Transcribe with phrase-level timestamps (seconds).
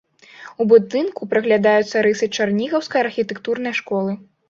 [0.63, 4.23] У будынку праглядаюцца рысы чарнігаўскай архітэктурнай школы.